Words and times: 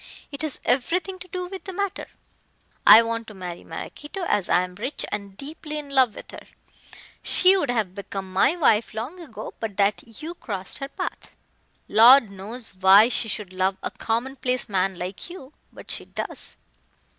"It 0.31 0.41
has 0.41 0.59
everything 0.65 1.19
to 1.19 1.27
do 1.27 1.45
with 1.45 1.65
the 1.65 1.73
matter. 1.73 2.07
I 2.87 3.03
want 3.03 3.27
to 3.27 3.35
marry 3.35 3.63
Maraquito, 3.63 4.23
as 4.23 4.49
I 4.49 4.63
am 4.63 4.73
rich 4.73 5.05
and 5.11 5.37
deeply 5.37 5.77
in 5.77 5.91
love 5.91 6.15
with 6.15 6.31
her. 6.31 6.47
She 7.21 7.55
would 7.55 7.69
have 7.69 7.93
become 7.93 8.33
my 8.33 8.55
wife 8.55 8.95
long 8.95 9.19
ago 9.19 9.53
but 9.59 9.77
that 9.77 10.01
you 10.19 10.33
crossed 10.33 10.79
her 10.79 10.89
path. 10.89 11.29
Lord 11.87 12.31
knows 12.31 12.73
why 12.73 13.09
she 13.09 13.27
should 13.27 13.53
love 13.53 13.77
a 13.83 13.91
commonplace 13.91 14.67
man 14.67 14.97
like 14.97 15.29
you, 15.29 15.53
but 15.71 15.91
she 15.91 16.05
does." 16.05 16.57